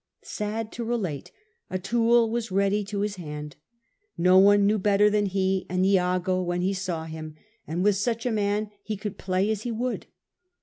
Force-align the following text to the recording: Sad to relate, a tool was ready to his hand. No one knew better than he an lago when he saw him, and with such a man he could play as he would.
Sad 0.23 0.71
to 0.71 0.83
relate, 0.83 1.31
a 1.69 1.77
tool 1.77 2.31
was 2.31 2.49
ready 2.51 2.83
to 2.85 3.01
his 3.01 3.17
hand. 3.17 3.55
No 4.17 4.39
one 4.39 4.65
knew 4.65 4.79
better 4.79 5.11
than 5.11 5.27
he 5.27 5.67
an 5.69 5.83
lago 5.83 6.41
when 6.41 6.61
he 6.61 6.73
saw 6.73 7.05
him, 7.05 7.35
and 7.67 7.83
with 7.83 7.97
such 7.97 8.25
a 8.25 8.31
man 8.31 8.71
he 8.81 8.97
could 8.97 9.19
play 9.19 9.51
as 9.51 9.61
he 9.61 9.71
would. 9.71 10.07